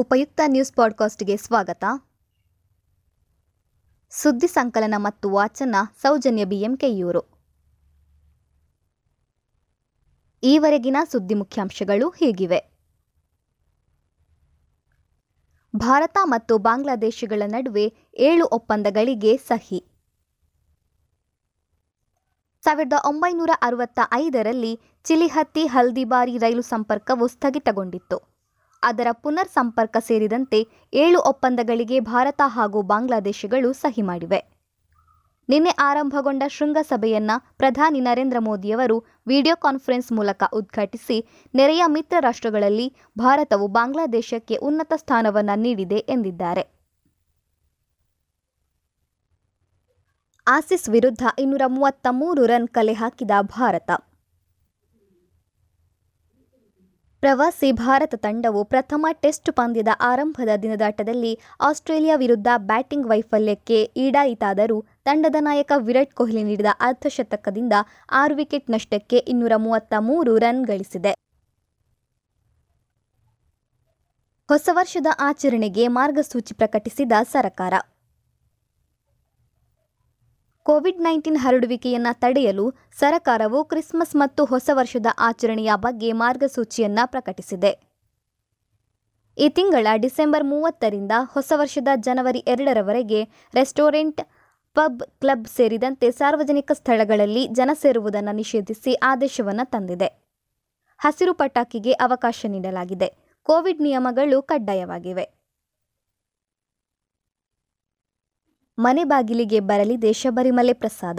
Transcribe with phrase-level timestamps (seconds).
[0.00, 1.84] ಉಪಯುಕ್ತ ನ್ಯೂಸ್ ಪಾಡ್ಕಾಸ್ಟ್ಗೆ ಸ್ವಾಗತ.
[4.10, 7.22] ಸುದ್ದಿ ಸಂಕಲನ ಮತ್ತು ವಾಚನ ಸೌಜನ್ಯ ಬಿಎಂಕೆಯೂರು.
[10.42, 12.58] ಈವರೆಗಿನ ಸುದ್ದಿ ಮುಖ್ಯಾಂಶಗಳು ಹೀಗಿವೆ.
[15.76, 19.84] ಭಾರತ ಮತ್ತು ಬಾಂಗ್ಲಾದೇಶಗಳ ನಡುವೆ ಏಳು ಒಪ್ಪಂದಗಳಿಗೆ ಸಹಿ.
[22.64, 28.29] ಸಾವಿರದ ಒಂಬೈನೂರ ಅರವತ್ತ ಐದರಲ್ಲಿ ಚಿಲಿಹತ್ತಿ ಹಲ್ದಿಬಾರಿ ರೈಲು ಸಂಪರ್ಕವು ಸ್ಥಗಿತಗೊಂಡಿತ್ತು.
[28.82, 34.60] ಅದರ ಪುನರ್ ಸಂಪರ್ಕ ಸೇರಿದಂತೆ ಏಳು ಒಪ್ಪಂದಗಳಿಗೆ ಭಾರತ ಹಾಗೂ ಬಾಂಗ್ಲಾದೇಶಗಳು ಸಹಿ ಮಾಡಿವೆ.
[35.48, 44.56] ನಿನ್ನೆ ಆರಂಭಗೊಂಡ ಶೃಂಗಸಭೆಯನ್ನ ಪ್ರಧಾನಿ ನರೇಂದ್ರ ಮೋದಿಯವರು ವಿಡಿಯೋ ಕಾನ್ಫರೆನ್ಸ್ ಮೂಲಕ ಉದ್ಘಾಟಿಸಿ, ನೆರೆಯ ಮಿತ್ರ ರಾಷ್ಟ್ರಗಳಲ್ಲಿ ಭಾರತವು ಬಾಂಗ್ಲಾದೇಶಕ್ಕೆ
[44.56, 46.80] ಉನ್ನತ ಸ್ಥಾನವನ್ನು ನೀಡಿದೆ ಎಂದಿದ್ದಾರೆ.
[50.46, 53.90] ಆಸಿಸ್ ವಿರುದ್ಧ ಇನ್ನೂರ ಮೂವತ್ತ ಮೂರು ರನ್ ಕಲೆ ಹಾಕಿದ ಭಾರತ.
[57.22, 65.72] ಪ್ರವಾಸಿ ಭಾರತ ತಂಡವು ಪ್ರಥಮ ಟೆಸ್ಟ್ ಪಂದ್ಯದ ಆರಂಭದ ದಿನದಾಟದಲ್ಲಿ ಆಸ್ಟ್ರೇಲಿಯಾ ವಿರುದ್ಧ ಬ್ಯಾಟಿಂಗ್ ವೈಫಲ್ಯಕ್ಕೆ ಈಡಾಯಿತಾದರೂ ತಂಡದ ನಾಯಕ
[65.76, 67.72] ವಿರಾಟ್ ಕೊಹ್ಲಿ ನೀಡಿದ ಅರ್ಧಶತಕದಿಂದ
[68.10, 71.12] ಆರು ವಿಕೆಟ್ ನಷ್ಟಕ್ಕೆ ಇನ್ನೂರ ಮೂವತ್ತ ಮೂರು ರನ್ ಗಳಿಸಿದೆ.
[74.48, 77.74] ಹೊಸ ವರ್ಷದ ಆಚರಣೆಗೆ ಮಾರ್ಗಸೂಚಿ ಪ್ರಕಟಿಸಿದ ಸರಕಾರ.
[80.70, 87.80] ಕೋವಿಡ್ ನೈನ್ಟೀನ್ ಹರಡುವಿಕೆಯನ್ನ ತಡೆಯಲು ಸರಕಾರವು ಕ್ರಿಸ್ಮಸ್ ಮತ್ತು ಹೊಸ ವರ್ಷದ ಆಚರಣೆಯ ಬಗ್ಗೆ ಮಾರ್ಗಸೂಚಿಯನ್ನ ಪ್ರಕಟಿಸಿದೆ.
[89.38, 94.20] ಈ ತಿಂಗಳ ಡಿಸೆಂಬರ್ ಮೂವತ್ತರಿಂದ ಹೊಸ ವರ್ಷದ ಜನವರಿ ಎರಡರವರೆಗೆ ರೆಸ್ಟೋರೆಂಟ್,
[94.74, 100.06] ಪಬ್, ಕ್ಲಬ್ ಸೇರಿದಂತೆ ಸಾರ್ವಜನಿಕ ಸ್ಥಳಗಳಲ್ಲಿ ಜನ ಸೇರುವುದನ್ನು ನಿಷೇಧಿಸಿ ಆದೇಶವನ್ನು ತಂದಿದೆ.
[100.98, 103.12] ಹಸಿರು ಪಟಾಕಿಗೆ ಅವಕಾಶ ನೀಡಲಾಗಿದೆ.
[103.42, 105.39] ಕೋವಿಡ್ ನಿಯಮಗಳು ಕಡ್ಡಾಯವಾಗಿವೆ.
[108.82, 111.18] ಮನೆ ಬಾಗಿಲಿಗೆ ಬರಲಿದೆ ಶಬರಿಮಲೆ ಪ್ರಸಾದ.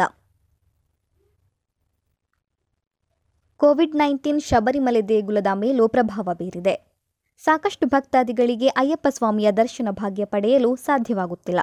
[3.57, 6.91] ಕೋವಿಡ್ ನೈನ್ಟೀನ್ ಶಬರಿಮಲೆ ದೇಗುಲದ ಮೇಲೂ ಪ್ರಭಾವ ಬೀರಿದೆ.
[7.37, 11.59] ಸಾಕಷ್ಟು ಭಕ್ತಾದಿಗಳಿಗೆ ಅಯ್ಯಪ್ಪ ಸ್ವಾಮಿಯ ದರ್ಶನ ಭಾಗ್ಯ ಪಡೆಯಲು ಸಾಧ್ಯವಾಗುತ್ತಿಲ್ಲ.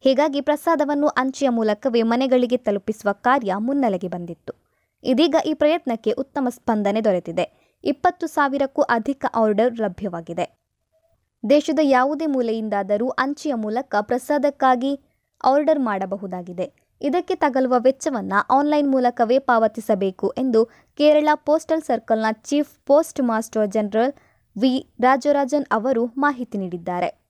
[0.00, 4.52] ಹೀಗಾಗಿ ಪ್ರಸಾದವನ್ನು ಅಂಚೆಯ ಮೂಲಕವೇ ಮನೆಗಳಿಗೆ ತಲುಪಿಸುವ ಕಾರ್ಯ ಮುನ್ನೆಲೆಗೆ ಬಂದಿತ್ತು.
[5.04, 7.76] ಇದೀಗ ಈ ಪ್ರಯತ್ನಕ್ಕೆ ಉತ್ತಮ ಸ್ಪಂದನೆ ದೊರೆತಿದೆ.
[7.84, 10.60] ಇಪ್ಪತ್ತು ಸಾವಿರಕ್ಕೂ ಅಧಿಕ ಆರ್ಡರ್ ಲಭ್ಯವಾಗಿದೆ.
[11.50, 15.00] ದೇಶದ ಯಾವುದೇ ಮೂಲೆಯಿಂದಾದರೂ ಅಂಚೆಯ ಮೂಲಕ ಪ್ರಸಾದಕ್ಕಾಗಿ
[15.44, 16.72] ಆರ್ಡರ್ ಮಾಡಬಹುದಾಗಿದೆ.
[17.00, 20.64] ಇದಕ್ಕೆ ತಗಲುವ ವೆಚ್ಚವನ್ನು ಆನ್ಲೈನ್ ಮೂಲಕವೇ ಪಾವತಿಸಬೇಕು ಎಂದು
[20.94, 22.78] Kerala postal ಸರ್ಕಲ್ನ chief
[23.20, 24.12] postmaster general
[24.56, 24.86] V.
[25.00, 27.20] Rajarajan ಅವರು ಮಾಹಿತಿ ನೀಡಿದ್ದಾರೆ.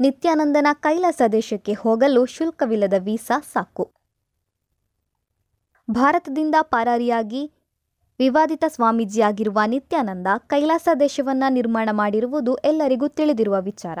[0.00, 3.92] ನಿತ್ಯಾನಂದನ ಕೈಲಾಸ ದೇಶಕ್ಕೆ ಹೋಗಲು ಶುಲ್ಕವಿಲ್ಲದ ವೀಸಾ ಸಾಕು.
[5.90, 7.52] ಭಾರತದಿಂದ ಪರಾರಿಯಾಗಿ
[8.18, 13.98] ವಿವಾದಿತ ಸ್ವಾಮೀಜಿಯಾಗಿರುವ ನಿತ್ಯಾನಂದ ಕೈಲಾಸ ದೇಶವನ್ನ ನಿರ್ಮಾಣ ಮಾಡಿರುವುದು ಎಲ್ಲರಿಗೂ ತಿಳಿದಿರುವ ವಿಚಾರ.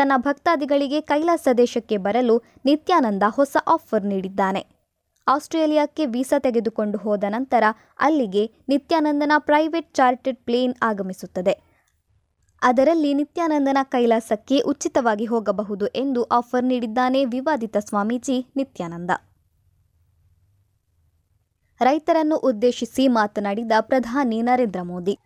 [0.00, 4.66] ತನ್ನ ಭಕ್ತಾದಿಗಳಿಗೆ ಕೈಲಾಸ ದೇಶಕ್ಕೆ ಬರಲು ನಿತ್ಯಾನಂದ ಹೊಸ ಆಫರ್ ನೀಡಿದ್ದಾನೆ.
[5.28, 7.64] ಆಸ್ಟ್ರೇಲಿಯಾಕ್ಕೆ ವೀಸಾ ತೆಗೆದುಕೊಂಡು ಹೋದ ನಂತರ
[7.98, 11.54] ಅಲ್ಲಿಗೆ ನಿತ್ಯಾನಂದನ ಪ್ರೈವೇಟ್ ಚಾರ್ಟೆಡ್ ಪ್ಲೇನ್ ಆಗಮಿಸುತ್ತದೆ.
[12.62, 19.10] ಅದರಲ್ಲಿ ನಿತ್ಯಾನಂದನ ಕೈಲಾಸಕ್ಕೆ ಉಚಿತವಾಗಿ ಹೋಗಬಹುದು ಎಂದು ಆಫರ್ ನೀಡಿದ್ದಾನೆ ವಿವಾದಿತ ಸ್ವಾಮೀಜಿ ನಿತ್ಯಾನಂದ.
[21.80, 25.18] ರೈತರನ್ನು ಉದ್ದೇಶಿಸಿ ಮಾತನಾಡಿದ ಪ್ರಧಾನಿ ನರೇಂದ್ರ ಮೋದಿ.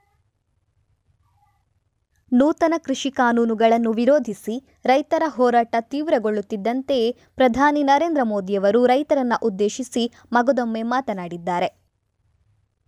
[2.34, 11.68] ನೂತನ ಕೃಷಿ ಕಾನೂನುಗಳನ್ನು ವಿರೋಧಿಸಿ ರೈತರ ಹೋರಾಟ ತೀವ್ರಗೊಳ್ಳುತ್ತಿದ್ದಂತೆಯೇ ಪ್ರಧಾನಿ ನರೇಂದ್ರ ಮೋದಿಯವರು ರೈತರನ್ನ ಉದ್ದೇಶಿಸಿ ಮಗದೊಮ್ಮೆ ಮಾತನಾಡಿದ್ದಾರೆ.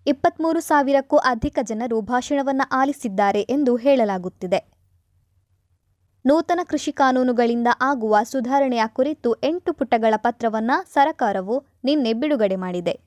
[0.06, 4.76] ಇಪ್ಪತ್ಮೂರು ಸಾವಿರಕ್ಕೂ ಅಧಿಕ ಜನರು ಭಾಷಣವನ್ನು ಆಲಿಸಿದ್ದಾರೆ ಎಂದು ಹೇಳಲಾಗುತ್ತಿದೆ.
[6.26, 13.05] ನೂತನ ಕೃಷಿ ಕಾನೂನುಗಳಿಂದ ಆಗುವ ಸುಧಾರಣೆಯ ಕುರಿತು ಎಂಟು ಪುಟಗಳ ಪತ್ರವನ್ನ ಸರಕಾರವು ನಿನ್ನೆ ಬಿಡುಗಡೆ ಮಾಡಿದೆ.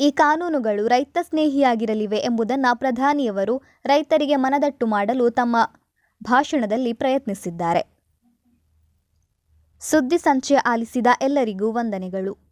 [0.00, 5.56] ಈ ಕಾನೂನುಗಳು ರೈತ ಸ್ನೇಹಿಯಾಗಿರಲಿವೆ ಎಂಬುದನ್ನು ಪ್ರಧಾನಿಯವರು ರೈತರಿಗೆ ಮನದಟ್ಟು ಮಾಡಲು ತಮ್ಮ
[6.22, 7.98] ಭಾಷಣದಲ್ಲಿ ಪ್ರಯತ್ನಿಸಿದ್ದಾರೆ.
[9.80, 12.47] ಸುದ್ದಿ ಸಂಚಯ ಆಲಿಸಿದ ಎಲ್ಲರಿಗೂ ವಂದನೆಗಳು.